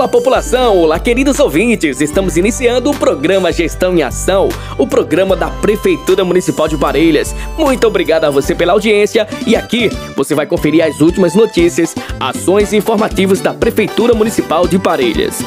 Olá, 0.00 0.08
população! 0.08 0.78
Olá, 0.78 0.98
queridos 0.98 1.38
ouvintes! 1.40 2.00
Estamos 2.00 2.38
iniciando 2.38 2.90
o 2.90 2.96
programa 2.96 3.52
Gestão 3.52 3.94
em 3.94 4.02
Ação, 4.02 4.48
o 4.78 4.86
programa 4.86 5.36
da 5.36 5.50
Prefeitura 5.50 6.24
Municipal 6.24 6.66
de 6.66 6.78
Parelhas. 6.78 7.36
Muito 7.58 7.86
obrigado 7.86 8.24
a 8.24 8.30
você 8.30 8.54
pela 8.54 8.72
audiência 8.72 9.28
e 9.46 9.54
aqui 9.54 9.90
você 10.16 10.34
vai 10.34 10.46
conferir 10.46 10.82
as 10.82 11.02
últimas 11.02 11.34
notícias, 11.34 11.94
ações 12.18 12.72
e 12.72 12.78
informativos 12.78 13.42
da 13.42 13.52
Prefeitura 13.52 14.14
Municipal 14.14 14.66
de 14.66 14.78
Parelhas. 14.78 15.44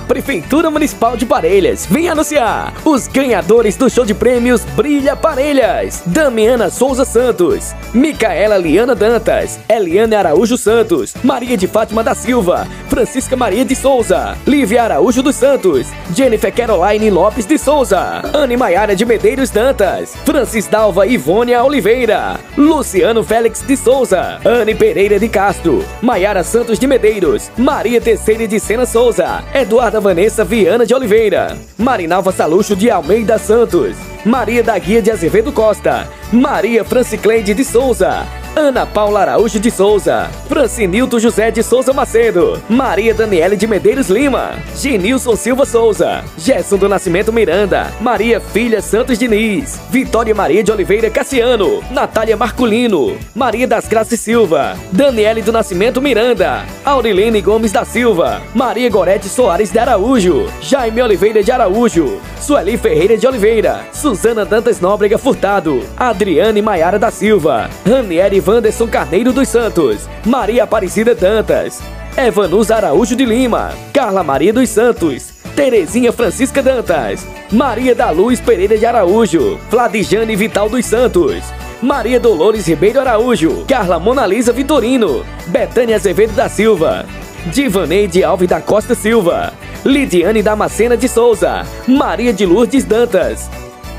Prefeitura 0.00 0.70
Municipal 0.70 1.16
de 1.16 1.26
Parelhas 1.26 1.86
vem 1.86 2.08
anunciar. 2.08 2.72
Os 2.84 3.06
ganhadores 3.08 3.76
do 3.76 3.88
show 3.88 4.04
de 4.04 4.14
prêmios 4.14 4.64
Brilha 4.76 5.16
Parelhas: 5.16 6.02
Damiana 6.06 6.70
Souza 6.70 7.04
Santos, 7.04 7.74
Micaela 7.92 8.58
Liana 8.58 8.94
Dantas, 8.94 9.58
Eliane 9.68 10.14
Araújo 10.14 10.56
Santos, 10.56 11.14
Maria 11.22 11.56
de 11.56 11.66
Fátima 11.66 12.02
da 12.02 12.14
Silva, 12.14 12.66
Francisca 12.88 13.36
Maria 13.36 13.64
de 13.64 13.74
Souza, 13.74 14.36
Lívia 14.46 14.84
Araújo 14.84 15.22
dos 15.22 15.36
Santos, 15.36 15.86
Jennifer 16.14 16.52
Caroline 16.52 17.10
Lopes 17.10 17.46
de 17.46 17.58
Souza, 17.58 18.22
Anne 18.32 18.56
Maiara 18.56 18.94
de 18.96 19.04
Medeiros 19.04 19.50
Dantas, 19.50 20.14
Francis 20.24 20.66
Dalva 20.66 21.06
Ivônia 21.06 21.62
Oliveira, 21.64 22.38
Luciano 22.56 23.22
Félix 23.22 23.62
de 23.62 23.76
Souza, 23.76 24.40
Anne 24.44 24.74
Pereira 24.74 25.18
de 25.18 25.28
Castro, 25.28 25.84
Maiara 26.00 26.42
Santos 26.42 26.78
de 26.78 26.86
Medeiros, 26.86 27.50
Maria 27.56 28.00
Terceira 28.00 28.46
de 28.46 28.58
Sena 28.58 28.86
Souza, 28.86 29.44
Vanessa 29.88 30.44
Viana 30.44 30.84
de 30.84 30.92
Oliveira, 30.92 31.56
Marinalva 31.78 32.32
Saluxo 32.32 32.74
de 32.74 32.90
Almeida 32.90 33.38
Santos, 33.38 33.96
Maria 34.24 34.62
da 34.62 34.76
Guia 34.76 35.00
de 35.00 35.10
Azevedo 35.10 35.52
Costa, 35.52 36.08
Maria 36.32 36.84
Francicleide 36.84 37.54
de 37.54 37.64
Souza, 37.64 38.26
Ana 38.56 38.86
Paula 38.86 39.20
Araújo 39.20 39.60
de 39.60 39.70
Souza, 39.70 40.30
Francinilton 40.48 41.20
José 41.20 41.50
de 41.52 41.62
Souza 41.62 41.92
Macedo, 41.92 42.58
Maria 42.70 43.12
Daniele 43.12 43.54
de 43.54 43.66
Medeiros 43.66 44.08
Lima, 44.08 44.52
Genilson 44.74 45.36
Silva 45.36 45.66
Souza, 45.66 46.24
Gerson 46.38 46.78
do 46.78 46.88
Nascimento 46.88 47.30
Miranda, 47.30 47.92
Maria 48.00 48.40
Filha 48.40 48.80
Santos 48.80 49.18
Diniz, 49.18 49.78
Vitória 49.90 50.34
Maria 50.34 50.64
de 50.64 50.72
Oliveira 50.72 51.10
Cassiano, 51.10 51.82
Natália 51.90 52.34
Marculino, 52.34 53.18
Maria 53.34 53.66
das 53.66 53.86
Graças 53.86 54.20
Silva, 54.20 54.74
Daniele 54.90 55.42
do 55.42 55.52
Nascimento 55.52 56.00
Miranda, 56.00 56.64
Aurilene 56.82 57.42
Gomes 57.42 57.72
da 57.72 57.84
Silva, 57.84 58.40
Maria 58.54 58.88
Gorete 58.88 59.28
Soares 59.28 59.70
de 59.70 59.78
Araújo, 59.78 60.46
Jaime 60.62 61.02
Oliveira 61.02 61.42
de 61.42 61.52
Araújo, 61.52 62.18
Sueli 62.40 62.78
Ferreira 62.78 63.18
de 63.18 63.26
Oliveira, 63.26 63.84
Suzana 63.92 64.46
Dantas 64.46 64.80
Nóbrega 64.80 65.18
Furtado, 65.18 65.82
Adriane 65.94 66.62
Maiara 66.62 66.98
da 66.98 67.10
Silva, 67.10 67.68
Ranieri 67.84 68.45
Wanderson 68.46 68.86
Carneiro 68.86 69.32
dos 69.32 69.48
Santos, 69.48 70.08
Maria 70.24 70.62
Aparecida 70.64 71.14
Dantas, 71.14 71.82
Evanus 72.16 72.70
Araújo 72.70 73.16
de 73.16 73.24
Lima, 73.24 73.72
Carla 73.92 74.22
Maria 74.22 74.52
dos 74.52 74.68
Santos, 74.68 75.32
Terezinha 75.56 76.12
Francisca 76.12 76.62
Dantas, 76.62 77.26
Maria 77.50 77.94
da 77.94 78.10
Luz 78.10 78.40
Pereira 78.40 78.78
de 78.78 78.86
Araújo, 78.86 79.58
Vladijane 79.68 80.36
Vital 80.36 80.68
dos 80.68 80.86
Santos, 80.86 81.42
Maria 81.82 82.20
Dolores 82.20 82.66
Ribeiro 82.66 83.00
Araújo, 83.00 83.64
Carla 83.66 83.98
Monalisa 83.98 84.52
Vitorino, 84.52 85.24
Betânia 85.48 85.96
Azevedo 85.96 86.32
da 86.34 86.48
Silva, 86.48 87.04
Divaneide 87.52 88.22
Alves 88.22 88.48
da 88.48 88.60
Costa 88.60 88.94
Silva, 88.94 89.52
Lidiane 89.84 90.42
Damascena 90.42 90.96
de 90.96 91.08
Souza, 91.08 91.66
Maria 91.86 92.32
de 92.32 92.46
Lourdes 92.46 92.84
Dantas, 92.84 93.50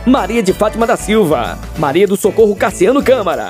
Maria 0.06 0.42
de 0.42 0.54
Fátima 0.54 0.88
da 0.88 0.96
Silva, 0.96 1.60
Maria 1.78 2.08
do 2.08 2.16
Socorro 2.16 2.56
Cassiano 2.56 3.04
Câmara, 3.04 3.50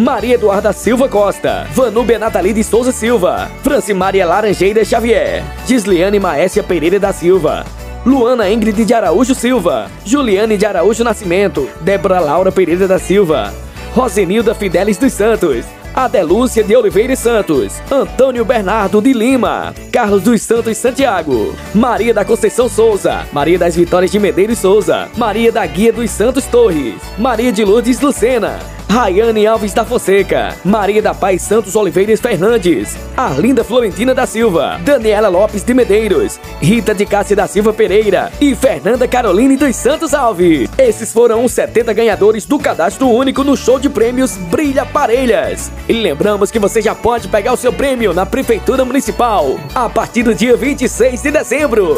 Maria 0.00 0.36
Eduarda 0.36 0.72
Silva 0.72 1.10
Costa, 1.10 1.66
Vanúbia 1.74 2.18
Nathalie 2.18 2.54
de 2.54 2.64
Souza 2.64 2.90
Silva, 2.90 3.50
Francimária 3.62 4.26
Laranjeira 4.26 4.82
Xavier, 4.82 5.44
Gisliane 5.66 6.18
Maécia 6.18 6.62
Pereira 6.62 6.98
da 6.98 7.12
Silva, 7.12 7.66
Luana 8.06 8.50
Ingrid 8.50 8.82
de 8.82 8.94
Araújo 8.94 9.34
Silva, 9.34 9.90
Juliane 10.02 10.56
de 10.56 10.64
Araújo 10.64 11.04
Nascimento, 11.04 11.68
Débora 11.82 12.18
Laura 12.18 12.50
Pereira 12.50 12.88
da 12.88 12.98
Silva, 12.98 13.52
Rosenilda 13.94 14.54
Fidelis 14.54 14.96
dos 14.96 15.12
Santos, 15.12 15.66
Adelúcia 15.94 16.64
de 16.64 16.74
Oliveira 16.74 17.14
Santos, 17.14 17.74
Antônio 17.90 18.42
Bernardo 18.42 19.02
de 19.02 19.12
Lima, 19.12 19.74
Carlos 19.92 20.22
dos 20.22 20.40
Santos 20.40 20.78
Santiago, 20.78 21.54
Maria 21.74 22.14
da 22.14 22.24
Conceição 22.24 22.70
Souza, 22.70 23.26
Maria 23.32 23.58
das 23.58 23.76
Vitórias 23.76 24.10
de 24.10 24.18
Medeiros 24.18 24.60
Souza, 24.60 25.10
Maria 25.18 25.52
da 25.52 25.66
Guia 25.66 25.92
dos 25.92 26.10
Santos 26.10 26.46
Torres, 26.46 26.94
Maria 27.18 27.52
de 27.52 27.62
Lourdes 27.66 28.00
Lucena, 28.00 28.58
Rayane 28.90 29.46
Alves 29.46 29.72
da 29.72 29.84
Fonseca, 29.84 30.56
Maria 30.64 31.00
da 31.00 31.14
Paz 31.14 31.42
Santos 31.42 31.76
Oliveiras 31.76 32.18
Fernandes, 32.18 32.96
Arlinda 33.16 33.62
Florentina 33.62 34.12
da 34.12 34.26
Silva, 34.26 34.80
Daniela 34.84 35.28
Lopes 35.28 35.62
de 35.62 35.72
Medeiros, 35.72 36.40
Rita 36.60 36.92
de 36.92 37.06
Cássia 37.06 37.36
da 37.36 37.46
Silva 37.46 37.72
Pereira 37.72 38.32
e 38.40 38.52
Fernanda 38.52 39.06
Caroline 39.06 39.56
dos 39.56 39.76
Santos 39.76 40.12
Alves. 40.12 40.68
Esses 40.76 41.12
foram 41.12 41.44
os 41.44 41.52
70 41.52 41.92
ganhadores 41.92 42.44
do 42.44 42.58
cadastro 42.58 43.08
único 43.08 43.44
no 43.44 43.56
show 43.56 43.78
de 43.78 43.88
prêmios 43.88 44.36
Brilha 44.36 44.84
Parelhas. 44.84 45.70
E 45.88 45.92
lembramos 45.92 46.50
que 46.50 46.58
você 46.58 46.82
já 46.82 46.92
pode 46.92 47.28
pegar 47.28 47.52
o 47.52 47.56
seu 47.56 47.72
prêmio 47.72 48.12
na 48.12 48.26
Prefeitura 48.26 48.84
Municipal 48.84 49.56
a 49.72 49.88
partir 49.88 50.24
do 50.24 50.34
dia 50.34 50.56
26 50.56 51.22
de 51.22 51.30
dezembro. 51.30 51.96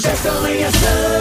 Gestão 0.00 0.46
em 0.46 0.62
ação. 0.62 1.17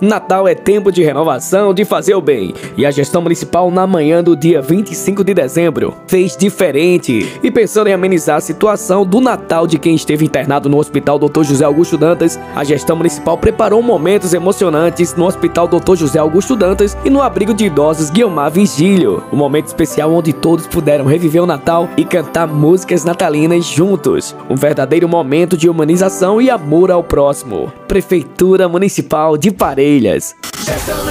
Natal 0.00 0.48
é 0.48 0.54
tempo 0.54 0.90
de 0.90 1.02
renovação, 1.02 1.74
de 1.74 1.84
fazer 1.84 2.14
o 2.14 2.22
bem. 2.22 2.54
E 2.74 2.86
a 2.86 2.90
gestão 2.90 3.20
municipal, 3.20 3.70
na 3.70 3.86
manhã 3.86 4.24
do 4.24 4.34
dia 4.34 4.62
25 4.62 5.22
de 5.22 5.34
dezembro, 5.34 5.94
fez 6.06 6.34
diferente. 6.34 7.38
E 7.42 7.50
pensando 7.50 7.88
em 7.88 7.92
amenizar 7.92 8.38
a 8.38 8.40
situação 8.40 9.04
do 9.04 9.20
Natal 9.20 9.66
de 9.66 9.78
quem 9.78 9.94
esteve 9.94 10.24
internado 10.24 10.70
no 10.70 10.78
Hospital 10.78 11.18
Dr. 11.18 11.42
José 11.42 11.66
Augusto 11.66 11.98
Dantas, 11.98 12.40
a 12.56 12.64
gestão 12.64 12.96
municipal 12.96 13.36
preparou 13.36 13.82
momentos 13.82 14.32
emocionantes 14.32 15.14
no 15.14 15.26
Hospital 15.26 15.68
Dr. 15.68 15.96
José 15.96 16.18
Augusto 16.18 16.56
Dantas 16.56 16.96
e 17.04 17.10
no 17.10 17.20
abrigo 17.20 17.52
de 17.52 17.66
idosos 17.66 18.08
Guilmar 18.08 18.50
Vigílio. 18.50 19.22
Um 19.30 19.36
momento 19.36 19.66
especial 19.66 20.10
onde 20.12 20.32
todos 20.32 20.66
puderam 20.66 21.04
reviver 21.04 21.42
o 21.42 21.46
Natal 21.46 21.90
e 21.96 22.06
cantar 22.06 22.46
músicas 22.46 23.04
natalinas 23.04 23.66
juntos. 23.66 24.34
Um 24.48 24.56
verdadeiro 24.56 25.06
momento 25.06 25.58
de 25.58 25.68
humanização 25.68 26.40
e 26.40 26.48
amor 26.48 26.90
ao 26.90 27.04
próximo. 27.04 27.70
Prefeitura 27.86 28.66
Municipal 28.66 29.36
de 29.36 29.50
Parelhas. 29.50 29.89
Ação. 29.98 31.04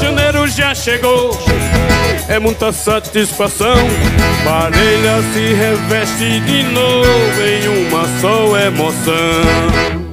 Janeiro 0.00 0.46
já 0.46 0.72
chegou, 0.72 1.36
é 2.28 2.38
muita 2.38 2.70
satisfação. 2.72 3.76
Parelha 4.44 5.20
se 5.32 5.52
reveste 5.54 6.40
de 6.40 6.62
novo 6.62 7.42
em 7.42 7.88
uma 7.88 8.04
só 8.20 8.56
emoção. 8.56 10.07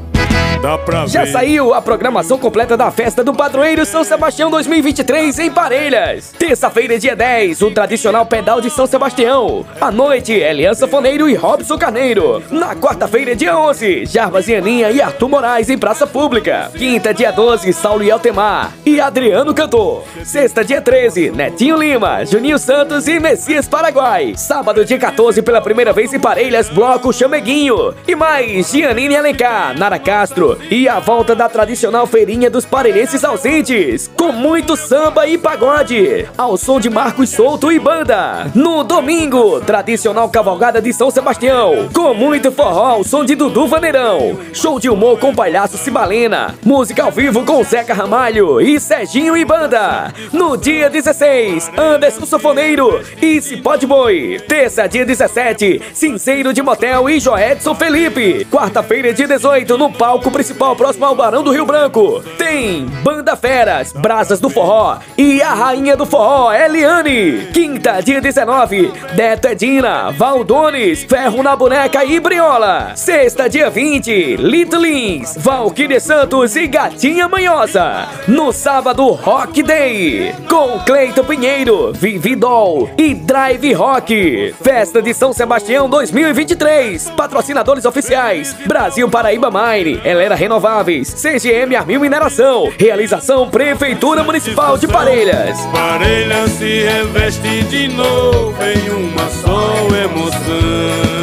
Dá 0.66 0.80
pra 0.80 1.06
Já 1.06 1.26
ver. 1.26 1.32
saiu 1.32 1.76
a 1.76 1.80
programação 1.80 2.40
completa 2.40 2.76
da 2.76 2.90
festa 2.90 3.24
do 3.24 3.32
Padroeiro 3.36 3.86
São 3.86 4.04
Sebastião 4.04 4.50
2023 4.50 5.38
em 5.38 5.52
Parelhas. 5.52 6.34
Terça-feira, 6.40 6.98
dia 6.98 7.16
10, 7.16 7.62
o 7.62 7.70
tradicional 7.70 8.26
pedal 8.26 8.60
de 8.60 8.72
São 8.72 8.88
Sebastião. 8.88 9.64
À 9.80 9.92
noite, 9.92 10.34
Eliança 10.34 10.88
Foneiro 10.88 11.30
e 11.30 11.36
Robson 11.36 11.78
Carneiro. 11.78 12.42
Na 12.50 12.76
quarta-feira, 12.76 13.36
dia 13.36 13.56
11, 13.56 14.08
Jarbas 14.08 14.48
e 14.48 14.56
Aninha 14.56 14.90
e 14.90 15.04
Arthur 15.04 15.30
Moraes 15.30 15.70
em 15.70 15.78
Praça 15.78 16.08
Pública. 16.08 16.72
Quinta, 16.76 17.14
dia 17.14 17.30
12, 17.30 17.72
Saulo 17.72 18.04
e 18.04 18.10
Altemar 18.10 18.74
e 18.84 19.00
Adriano 19.00 19.54
Cantor. 19.54 20.04
Sexta, 20.24 20.66
dia 20.66 20.82
13, 20.82 21.30
Netinho 21.30 21.78
Lima, 21.78 22.26
Juninho 22.26 22.58
Santos 22.58 23.08
e 23.08 23.20
Messias 23.20 23.68
Paraguai. 23.68 24.34
Sábado, 24.36 24.84
dia 24.84 24.98
14, 24.98 25.44
pela 25.44 25.62
primeira 25.62 25.94
vez 25.94 26.12
em 26.12 26.20
Parelhas, 26.20 26.70
Bloco 26.70 27.14
Chameguinho. 27.14 27.94
E 28.08 28.16
mais, 28.16 28.72
Gianine 28.72 29.16
Alencar, 29.16 29.78
Nara 29.78 30.00
Castro, 30.00 30.55
e 30.69 30.90
a 30.90 31.00
volta 31.00 31.36
da 31.36 31.48
tradicional 31.48 32.07
feirinha 32.07 32.50
dos 32.50 32.66
parelhenses 32.66 33.24
ausentes, 33.24 34.10
com 34.16 34.31
muito 34.31 34.75
samba 34.75 35.28
e 35.28 35.38
pagode, 35.38 36.25
ao 36.38 36.57
som 36.57 36.80
de 36.80 36.90
Marcos 36.90 37.30
Souto 37.30 37.72
e 37.72 37.78
banda. 37.78 38.50
No 38.56 38.84
domingo, 38.84 39.62
tradicional 39.62 40.30
cavalgada 40.30 40.81
de 40.81 40.92
São 40.92 41.12
Sebastião, 41.12 41.90
com 41.94 42.13
muito 42.13 42.52
forró 42.52 42.86
ao 42.86 43.04
som 43.04 43.24
de 43.24 43.36
Dudu 43.36 43.68
Vaneirão, 43.68 44.40
show 44.54 44.80
de 44.80 44.90
humor 44.90 45.19
com 45.19 45.36
palhaço 45.36 45.78
Cibalena, 45.78 46.56
música 46.66 47.04
ao 47.04 47.12
vivo 47.12 47.44
com 47.44 47.63
Zeca 47.63 47.94
Ramalho 47.94 48.60
e 48.60 48.80
Serginho 48.80 49.38
e 49.38 49.46
banda. 49.46 50.13
No 50.34 50.57
dia 50.57 50.90
16, 50.90 51.72
Anderson 51.78 52.25
Sofoneiro 52.25 53.02
e 53.22 53.42
Cipó 53.42 53.75
de 53.75 53.86
Boi. 53.86 54.40
Terça, 54.48 54.88
dia 54.88 55.06
17, 55.06 55.81
Sincero 55.94 56.54
de 56.54 56.62
Motel 56.62 57.10
e 57.10 57.19
Joedson 57.19 57.75
Felipe. 57.75 58.46
Quarta-feira, 58.52 59.13
dia 59.13 59.28
18, 59.28 59.78
no 59.78 59.92
palco 59.92 60.31
principal 60.31 60.44
próximo 60.53 61.06
ao 61.06 61.15
Barão 61.15 61.44
do 61.44 61.51
Rio 61.51 61.65
Branco. 61.65 62.24
Tem 62.38 62.86
Banda 63.03 63.36
Feras, 63.36 63.92
Brasas 63.92 64.39
do 64.39 64.50
Forró 64.50 64.97
e 65.18 65.42
a 65.42 65.53
Rainha 65.53 65.95
do 65.95 66.06
Forró, 66.06 66.53
Eliane. 66.53 67.47
Quinta, 67.53 68.01
dia 68.01 68.21
19, 68.21 68.92
Neto 69.15 69.47
Edina, 69.47 70.12
Valdones, 70.12 71.03
Ferro 71.03 71.42
na 71.42 71.56
Boneca 71.56 72.03
e 72.03 72.19
Briola. 72.19 72.94
Sexta, 72.95 73.50
dia 73.50 73.69
20, 73.69 74.36
Lito 74.38 74.77
Lins, 74.77 75.36
Valkyrie 75.38 76.00
Santos 76.00 76.56
e 76.56 76.68
Gatinha 76.68 77.27
Manhosa. 77.27 78.07
No 78.27 78.51
sábado, 78.51 79.12
Rock 79.12 79.63
Day, 79.63 80.33
com 80.50 80.80
Cleito 80.80 81.24
Pinheiro, 81.24 81.94
Vividol 81.94 82.89
e 82.97 83.13
Drive 83.13 83.74
Rock. 83.74 84.53
Festa 84.62 85.01
de 85.01 85.13
São 85.13 85.33
Sebastião 85.33 85.89
2023. 85.89 87.09
Patrocinadores 87.12 87.86
oficiais: 87.86 88.53
Brasil 88.65 89.09
Paraíba 89.09 89.50
Mine, 89.50 90.01
Helena 90.25 90.36
Renováveis, 90.36 91.13
CGM 91.13 91.75
Armil 91.75 92.00
Mineração. 92.00 92.74
Realização 92.80 93.48
Prefeitura 93.48 94.24
Municipal 94.24 94.75
de 94.75 94.88
Parelhas. 94.88 95.60
Parelhas 95.68 96.50
se 96.50 96.81
reveste 96.81 97.63
de 97.66 97.88
novo 97.89 98.56
em 98.63 98.89
uma 98.89 99.30
só 99.30 99.88
emoção. 99.95 101.15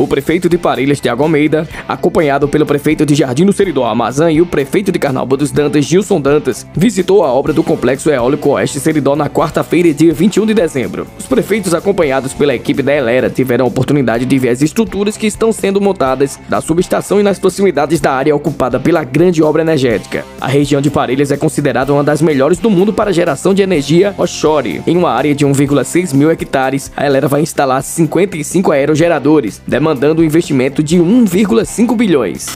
O 0.00 0.08
prefeito 0.08 0.48
de 0.48 0.56
Parelhas, 0.56 0.98
Tiago 0.98 1.22
Almeida, 1.22 1.68
acompanhado 1.86 2.48
pelo 2.48 2.64
prefeito 2.64 3.04
de 3.04 3.14
Jardim 3.14 3.44
do 3.44 3.52
Seridó, 3.52 3.84
Amazã, 3.84 4.32
e 4.32 4.40
o 4.40 4.46
prefeito 4.46 4.90
de 4.90 4.98
Carnaúba 4.98 5.36
dos 5.36 5.52
Dantas, 5.52 5.84
Gilson 5.84 6.18
Dantas, 6.18 6.66
visitou 6.72 7.22
a 7.22 7.30
obra 7.30 7.52
do 7.52 7.62
Complexo 7.62 8.08
Eólico 8.08 8.48
Oeste 8.48 8.80
Seridó 8.80 9.14
na 9.14 9.28
quarta-feira, 9.28 9.92
dia 9.92 10.14
21 10.14 10.46
de 10.46 10.54
dezembro. 10.54 11.06
Os 11.18 11.26
prefeitos, 11.26 11.74
acompanhados 11.74 12.32
pela 12.32 12.54
equipe 12.54 12.82
da 12.82 12.94
Elera, 12.94 13.28
tiveram 13.28 13.66
a 13.66 13.68
oportunidade 13.68 14.24
de 14.24 14.38
ver 14.38 14.48
as 14.48 14.62
estruturas 14.62 15.18
que 15.18 15.26
estão 15.26 15.52
sendo 15.52 15.82
montadas 15.82 16.40
da 16.48 16.62
subestação 16.62 17.20
e 17.20 17.22
nas 17.22 17.38
proximidades 17.38 18.00
da 18.00 18.10
área 18.10 18.34
ocupada 18.34 18.80
pela 18.80 19.04
grande 19.04 19.42
obra 19.42 19.60
energética. 19.60 20.24
A 20.40 20.48
região 20.48 20.80
de 20.80 20.88
Parelhas 20.88 21.30
é 21.30 21.36
considerada 21.36 21.92
uma 21.92 22.02
das 22.02 22.22
melhores 22.22 22.56
do 22.56 22.70
mundo 22.70 22.90
para 22.90 23.12
geração 23.12 23.52
de 23.52 23.60
energia 23.60 24.14
offshore. 24.16 24.80
Em 24.86 24.96
uma 24.96 25.10
área 25.10 25.34
de 25.34 25.44
1,6 25.44 26.14
mil 26.14 26.30
hectares, 26.30 26.90
a 26.96 27.04
Elera 27.04 27.28
vai 27.28 27.42
instalar 27.42 27.82
55 27.82 28.72
aerogeradores, 28.72 29.60
demandando 29.68 29.89
demandando 29.90 30.22
um 30.22 30.24
investimento 30.24 30.82
de 30.82 30.98
1,5 30.98 31.96
bilhões. 31.96 32.46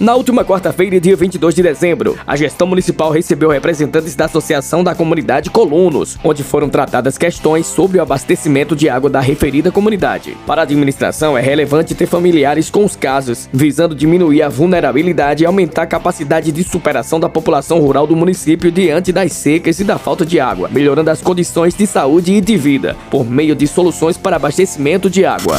Na 0.00 0.14
última 0.14 0.44
quarta-feira, 0.44 1.00
dia 1.00 1.16
22 1.16 1.52
de 1.56 1.60
dezembro, 1.60 2.16
a 2.24 2.36
gestão 2.36 2.68
municipal 2.68 3.10
recebeu 3.10 3.50
representantes 3.50 4.14
da 4.14 4.26
Associação 4.26 4.84
da 4.84 4.94
Comunidade 4.94 5.50
Colunos, 5.50 6.16
onde 6.22 6.44
foram 6.44 6.68
tratadas 6.68 7.18
questões 7.18 7.66
sobre 7.66 7.98
o 7.98 8.02
abastecimento 8.02 8.76
de 8.76 8.88
água 8.88 9.10
da 9.10 9.18
referida 9.18 9.72
comunidade. 9.72 10.36
Para 10.46 10.62
a 10.62 10.64
administração, 10.64 11.36
é 11.36 11.40
relevante 11.40 11.96
ter 11.96 12.06
familiares 12.06 12.70
com 12.70 12.84
os 12.84 12.94
casos, 12.94 13.48
visando 13.52 13.92
diminuir 13.92 14.40
a 14.40 14.48
vulnerabilidade 14.48 15.42
e 15.42 15.46
aumentar 15.46 15.82
a 15.82 15.86
capacidade 15.86 16.52
de 16.52 16.62
superação 16.62 17.18
da 17.18 17.28
população 17.28 17.80
rural 17.80 18.06
do 18.06 18.14
município 18.14 18.70
diante 18.70 19.10
das 19.10 19.32
secas 19.32 19.80
e 19.80 19.84
da 19.84 19.98
falta 19.98 20.24
de 20.24 20.38
água, 20.38 20.68
melhorando 20.72 21.10
as 21.10 21.20
condições 21.20 21.74
de 21.74 21.88
saúde 21.88 22.34
e 22.34 22.40
de 22.40 22.56
vida, 22.56 22.96
por 23.10 23.28
meio 23.28 23.56
de 23.56 23.66
soluções 23.66 24.16
para 24.16 24.36
abastecimento 24.36 25.10
de 25.10 25.24
água. 25.24 25.58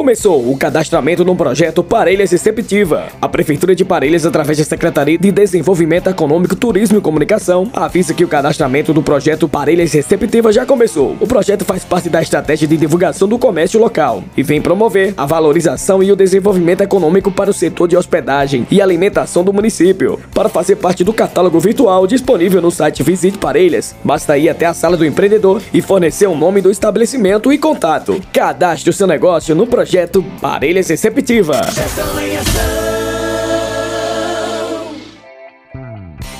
Começou 0.00 0.50
o 0.50 0.56
cadastramento 0.56 1.26
no 1.26 1.36
projeto 1.36 1.84
Parelhas 1.84 2.30
Receptiva. 2.30 3.08
A 3.20 3.28
Prefeitura 3.28 3.74
de 3.76 3.84
Parelhas, 3.84 4.24
através 4.24 4.56
da 4.56 4.64
Secretaria 4.64 5.18
de 5.18 5.30
Desenvolvimento 5.30 6.08
Econômico, 6.08 6.56
Turismo 6.56 6.96
e 6.96 7.02
Comunicação, 7.02 7.68
avisa 7.74 8.14
que 8.14 8.24
o 8.24 8.28
cadastramento 8.28 8.94
do 8.94 9.02
projeto 9.02 9.46
Parelhas 9.46 9.92
Receptiva 9.92 10.50
já 10.54 10.64
começou. 10.64 11.18
O 11.20 11.26
projeto 11.26 11.66
faz 11.66 11.84
parte 11.84 12.08
da 12.08 12.22
estratégia 12.22 12.66
de 12.66 12.78
divulgação 12.78 13.28
do 13.28 13.38
comércio 13.38 13.78
local 13.78 14.24
e 14.34 14.42
vem 14.42 14.62
promover 14.62 15.12
a 15.18 15.26
valorização 15.26 16.02
e 16.02 16.10
o 16.10 16.16
desenvolvimento 16.16 16.80
econômico 16.80 17.30
para 17.30 17.50
o 17.50 17.54
setor 17.54 17.86
de 17.86 17.94
hospedagem 17.94 18.66
e 18.70 18.80
alimentação 18.80 19.44
do 19.44 19.52
município. 19.52 20.18
Para 20.32 20.48
fazer 20.48 20.76
parte 20.76 21.04
do 21.04 21.12
catálogo 21.12 21.60
virtual 21.60 22.06
disponível 22.06 22.62
no 22.62 22.70
site 22.70 23.02
Visite 23.02 23.36
Parelhas, 23.36 23.94
basta 24.02 24.38
ir 24.38 24.48
até 24.48 24.64
a 24.64 24.72
sala 24.72 24.96
do 24.96 25.04
empreendedor 25.04 25.60
e 25.74 25.82
fornecer 25.82 26.26
o 26.26 26.34
nome 26.34 26.62
do 26.62 26.70
estabelecimento 26.70 27.52
e 27.52 27.58
contato. 27.58 28.18
Cadastre 28.32 28.88
o 28.88 28.94
seu 28.94 29.06
negócio 29.06 29.54
no 29.54 29.66
projeto 29.66 29.89
projeto 29.90 30.22
Parelhas 30.40 30.88
Receptiva. 30.88 31.62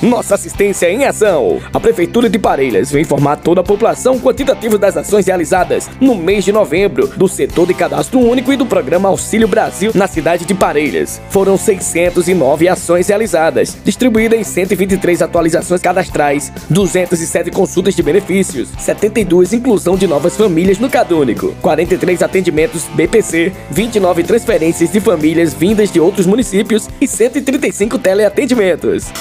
Nossa 0.02 0.34
assistência 0.34 0.90
em 0.90 1.04
ação. 1.04 1.60
A 1.74 1.78
Prefeitura 1.78 2.26
de 2.26 2.38
Parelhas 2.38 2.90
vem 2.90 3.02
informar 3.02 3.36
toda 3.36 3.60
a 3.60 3.64
população 3.64 4.18
quantitativo 4.18 4.78
das 4.78 4.96
ações 4.96 5.26
realizadas 5.26 5.90
no 6.00 6.14
mês 6.14 6.42
de 6.42 6.52
novembro 6.52 7.06
do 7.06 7.28
setor 7.28 7.66
de 7.66 7.74
cadastro 7.74 8.18
único 8.18 8.50
e 8.50 8.56
do 8.56 8.64
programa 8.64 9.10
Auxílio 9.10 9.46
Brasil 9.46 9.92
na 9.94 10.06
cidade 10.06 10.46
de 10.46 10.54
Parelhas. 10.54 11.20
Foram 11.28 11.58
609 11.58 12.66
ações 12.66 13.08
realizadas, 13.08 13.76
distribuídas 13.84 14.40
em 14.40 14.44
123 14.44 15.20
atualizações 15.20 15.82
cadastrais, 15.82 16.50
207 16.70 17.50
consultas 17.50 17.94
de 17.94 18.02
benefícios, 18.02 18.70
72 18.78 19.52
inclusão 19.52 19.96
de 19.98 20.06
novas 20.06 20.34
famílias 20.34 20.78
no 20.78 20.88
Cadúnico, 20.88 21.54
43 21.60 22.22
atendimentos 22.22 22.84
BPC, 22.94 23.52
29 23.70 24.24
transferências 24.24 24.90
de 24.90 24.98
famílias 24.98 25.52
vindas 25.52 25.92
de 25.92 26.00
outros 26.00 26.24
municípios 26.24 26.88
e 26.98 27.06
135 27.06 27.98
teleatendimentos. 27.98 29.12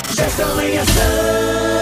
O 0.71 1.78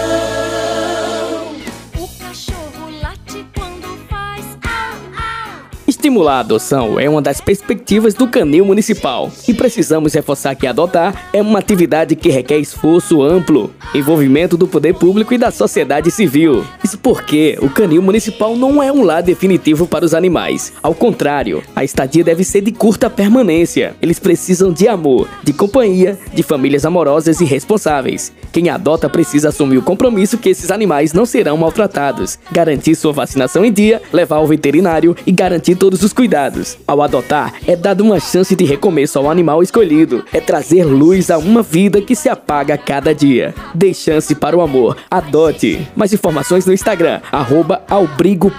Estimular 6.08 6.36
a 6.36 6.40
adoção 6.40 6.98
é 6.98 7.06
uma 7.06 7.20
das 7.20 7.38
perspectivas 7.38 8.14
do 8.14 8.26
canil 8.26 8.64
municipal 8.64 9.30
e 9.46 9.52
precisamos 9.52 10.14
reforçar 10.14 10.54
que 10.54 10.66
adotar 10.66 11.28
é 11.34 11.42
uma 11.42 11.58
atividade 11.58 12.16
que 12.16 12.30
requer 12.30 12.56
esforço 12.56 13.22
amplo, 13.22 13.70
envolvimento 13.94 14.56
do 14.56 14.66
poder 14.66 14.94
público 14.94 15.34
e 15.34 15.38
da 15.38 15.50
sociedade 15.50 16.10
civil. 16.10 16.64
Isso 16.82 16.96
porque 16.96 17.58
o 17.60 17.68
canil 17.68 18.00
municipal 18.00 18.56
não 18.56 18.82
é 18.82 18.90
um 18.90 19.02
lar 19.02 19.22
definitivo 19.22 19.86
para 19.86 20.02
os 20.02 20.14
animais. 20.14 20.72
Ao 20.82 20.94
contrário, 20.94 21.62
a 21.76 21.84
estadia 21.84 22.24
deve 22.24 22.42
ser 22.42 22.62
de 22.62 22.72
curta 22.72 23.10
permanência. 23.10 23.94
Eles 24.00 24.18
precisam 24.18 24.72
de 24.72 24.88
amor, 24.88 25.28
de 25.44 25.52
companhia, 25.52 26.18
de 26.32 26.42
famílias 26.42 26.86
amorosas 26.86 27.42
e 27.42 27.44
responsáveis. 27.44 28.32
Quem 28.50 28.70
adota 28.70 29.10
precisa 29.10 29.50
assumir 29.50 29.76
o 29.76 29.82
compromisso 29.82 30.38
que 30.38 30.48
esses 30.48 30.70
animais 30.70 31.12
não 31.12 31.26
serão 31.26 31.58
maltratados, 31.58 32.38
garantir 32.50 32.94
sua 32.94 33.12
vacinação 33.12 33.62
em 33.62 33.70
dia, 33.70 34.00
levar 34.10 34.36
ao 34.36 34.46
veterinário 34.46 35.14
e 35.26 35.30
garantir 35.30 35.76
todos 35.76 35.97
os 36.02 36.12
cuidados. 36.12 36.76
Ao 36.86 37.02
adotar, 37.02 37.54
é 37.66 37.76
dado 37.76 38.02
uma 38.02 38.20
chance 38.20 38.54
de 38.54 38.64
recomeço 38.64 39.18
ao 39.18 39.30
animal 39.30 39.62
escolhido. 39.62 40.24
É 40.32 40.40
trazer 40.40 40.84
luz 40.84 41.30
a 41.30 41.38
uma 41.38 41.62
vida 41.62 42.00
que 42.00 42.16
se 42.16 42.28
apaga 42.28 42.74
a 42.74 42.78
cada 42.78 43.14
dia. 43.14 43.54
Dê 43.74 43.92
chance 43.92 44.34
para 44.34 44.56
o 44.56 44.60
amor. 44.60 44.96
Adote. 45.10 45.86
Mais 45.94 46.12
informações 46.12 46.66
no 46.66 46.72
Instagram, 46.72 47.20
arroba 47.30 47.82
Albrigo 47.88 48.50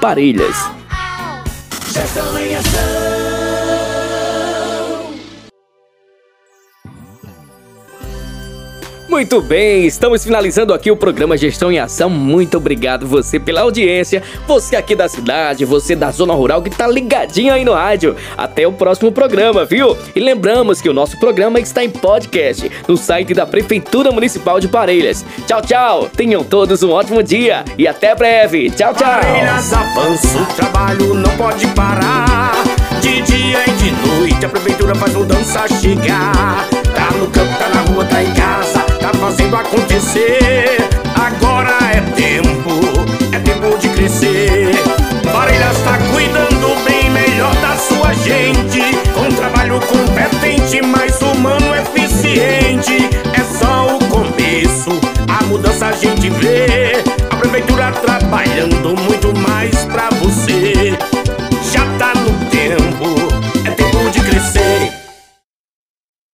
Muito 9.09 9.41
bem, 9.41 9.87
estamos 9.87 10.23
finalizando 10.23 10.71
aqui 10.71 10.91
o 10.91 10.95
programa 10.95 11.35
Gestão 11.35 11.71
em 11.71 11.79
Ação. 11.79 12.11
Muito 12.11 12.57
obrigado 12.57 13.07
você 13.07 13.39
pela 13.39 13.61
audiência, 13.61 14.21
você 14.45 14.75
aqui 14.75 14.93
da 14.93 15.09
cidade, 15.09 15.65
você 15.65 15.95
da 15.95 16.11
zona 16.11 16.31
rural 16.35 16.61
que 16.61 16.69
tá 16.69 16.85
ligadinho 16.85 17.51
aí 17.51 17.65
no 17.65 17.73
rádio. 17.73 18.15
Até 18.37 18.67
o 18.67 18.71
próximo 18.71 19.11
programa, 19.11 19.65
viu? 19.65 19.97
E 20.15 20.19
lembramos 20.19 20.79
que 20.79 20.87
o 20.87 20.93
nosso 20.93 21.19
programa 21.19 21.59
está 21.59 21.83
em 21.83 21.89
podcast 21.89 22.71
no 22.87 22.95
site 22.95 23.33
da 23.33 23.47
Prefeitura 23.47 24.11
Municipal 24.11 24.59
de 24.59 24.67
Parelhas. 24.67 25.25
Tchau, 25.47 25.61
tchau. 25.63 26.09
Tenham 26.15 26.43
todos 26.43 26.83
um 26.83 26.91
ótimo 26.91 27.23
dia 27.23 27.65
e 27.79 27.87
até 27.87 28.13
breve. 28.13 28.69
Tchau, 28.69 28.93
tchau. 28.93 29.21
Parelhas 29.21 29.73
avança, 29.73 30.37
o 30.37 30.45
trabalho 30.53 31.15
não 31.15 31.35
pode 31.35 31.65
parar. 31.69 32.53
De 33.01 33.23
dia 33.23 33.63
e 33.65 33.71
de 33.71 33.91
noite 34.07 34.45
a 34.45 34.49
prefeitura 34.49 34.93
faz 34.93 35.15
mudança 35.15 35.67
chegar. 35.81 36.69
Tá 36.93 37.17
no 37.17 37.27
campo, 37.31 37.57
tá 37.57 37.69
na 37.69 37.81
rua, 37.81 38.05
tá 38.05 38.21
em 38.21 38.33
casa 38.35 38.88
tá 39.11 39.17
fazendo 39.17 39.55
acontecer. 39.55 40.77
Agora 41.15 41.77
é 41.93 42.01
tempo, 42.11 42.79
é 43.31 43.39
tempo 43.39 43.77
de 43.77 43.89
crescer. 43.89 44.71
Parelhas 45.31 45.77
tá 45.83 45.97
cuidando 46.11 46.83
bem 46.85 46.98